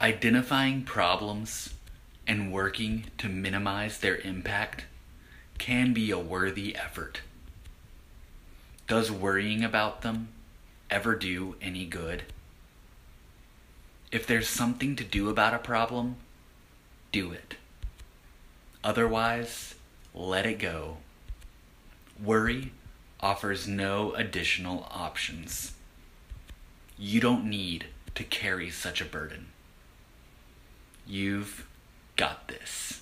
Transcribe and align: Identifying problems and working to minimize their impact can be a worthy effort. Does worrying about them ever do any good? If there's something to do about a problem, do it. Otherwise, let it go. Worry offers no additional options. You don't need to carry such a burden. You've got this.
Identifying 0.00 0.84
problems 0.84 1.74
and 2.26 2.50
working 2.50 3.04
to 3.18 3.28
minimize 3.28 3.98
their 3.98 4.16
impact 4.16 4.86
can 5.58 5.92
be 5.92 6.10
a 6.10 6.18
worthy 6.18 6.74
effort. 6.74 7.20
Does 8.86 9.10
worrying 9.10 9.62
about 9.62 10.00
them 10.00 10.28
ever 10.88 11.14
do 11.14 11.54
any 11.60 11.84
good? 11.84 12.22
If 14.10 14.26
there's 14.26 14.48
something 14.48 14.96
to 14.96 15.04
do 15.04 15.28
about 15.28 15.52
a 15.52 15.58
problem, 15.58 16.16
do 17.12 17.32
it. 17.32 17.56
Otherwise, 18.82 19.74
let 20.14 20.46
it 20.46 20.58
go. 20.58 20.96
Worry 22.24 22.72
offers 23.20 23.68
no 23.68 24.14
additional 24.14 24.88
options. 24.90 25.72
You 26.98 27.20
don't 27.20 27.44
need 27.44 27.84
to 28.14 28.24
carry 28.24 28.70
such 28.70 29.02
a 29.02 29.04
burden. 29.04 29.48
You've 31.10 31.66
got 32.14 32.46
this. 32.46 32.99